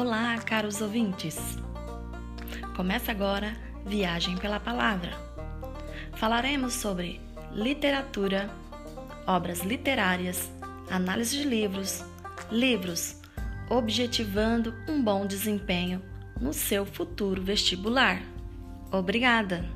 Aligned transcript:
Olá, 0.00 0.38
caros 0.38 0.80
ouvintes! 0.80 1.58
Começa 2.76 3.10
agora 3.10 3.56
Viagem 3.84 4.36
pela 4.36 4.60
Palavra. 4.60 5.10
Falaremos 6.12 6.74
sobre 6.74 7.20
literatura, 7.50 8.48
obras 9.26 9.62
literárias, 9.62 10.48
análise 10.88 11.36
de 11.36 11.42
livros, 11.42 12.04
livros, 12.48 13.16
objetivando 13.68 14.72
um 14.88 15.02
bom 15.02 15.26
desempenho 15.26 16.00
no 16.40 16.52
seu 16.52 16.86
futuro 16.86 17.42
vestibular. 17.42 18.22
Obrigada! 18.92 19.68